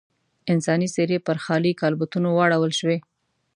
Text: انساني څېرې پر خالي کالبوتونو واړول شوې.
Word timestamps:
انساني 0.51 0.87
څېرې 0.93 1.17
پر 1.27 1.37
خالي 1.43 1.71
کالبوتونو 1.81 2.27
واړول 2.33 2.71
شوې. 2.79 2.97